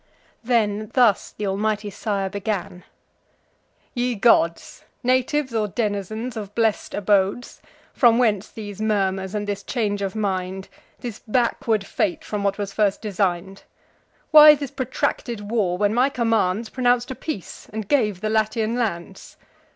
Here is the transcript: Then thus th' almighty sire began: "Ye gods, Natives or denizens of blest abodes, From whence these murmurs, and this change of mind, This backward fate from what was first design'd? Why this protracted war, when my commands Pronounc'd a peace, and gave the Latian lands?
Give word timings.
Then 0.43 0.89
thus 0.95 1.31
th' 1.33 1.43
almighty 1.45 1.91
sire 1.91 2.27
began: 2.27 2.83
"Ye 3.93 4.15
gods, 4.15 4.83
Natives 5.03 5.53
or 5.53 5.67
denizens 5.67 6.35
of 6.35 6.55
blest 6.55 6.95
abodes, 6.95 7.61
From 7.93 8.17
whence 8.17 8.49
these 8.49 8.81
murmurs, 8.81 9.35
and 9.35 9.45
this 9.47 9.61
change 9.61 10.01
of 10.01 10.15
mind, 10.15 10.69
This 11.01 11.21
backward 11.27 11.85
fate 11.85 12.23
from 12.23 12.43
what 12.43 12.57
was 12.57 12.73
first 12.73 12.99
design'd? 13.03 13.61
Why 14.31 14.55
this 14.55 14.71
protracted 14.71 15.51
war, 15.51 15.77
when 15.77 15.93
my 15.93 16.09
commands 16.09 16.69
Pronounc'd 16.69 17.11
a 17.11 17.13
peace, 17.13 17.69
and 17.71 17.87
gave 17.87 18.21
the 18.21 18.29
Latian 18.31 18.73
lands? 18.75 19.37